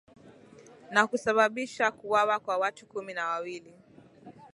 na 0.91 1.07
kusabisha 1.07 1.91
kuwawa 1.91 2.39
kwa 2.39 2.57
watu 2.57 2.85
kumi 2.87 3.13
na 3.13 3.27
wawili 3.27 3.73